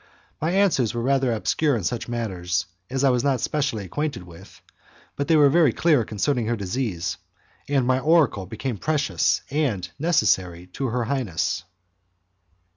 [0.41, 4.59] My answers were rather obscure in such matters as I was not specially acquainted with,
[5.15, 7.17] but they were very clear concerning her disease,
[7.69, 11.65] and my oracle became precious and necessary to her highness.